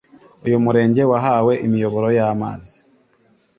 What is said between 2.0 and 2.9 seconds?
y'amazi